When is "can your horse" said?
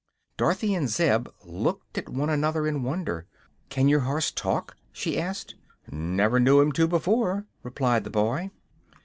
3.69-4.31